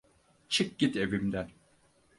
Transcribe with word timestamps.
Çık 0.49 0.77
git 0.79 0.95
evimden. 0.95 1.49